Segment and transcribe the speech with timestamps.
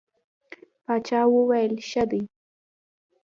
[0.85, 2.21] باچا وویل ښه دی.